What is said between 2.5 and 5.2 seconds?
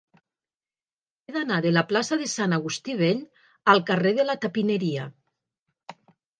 Agustí Vell al carrer de la Tapineria.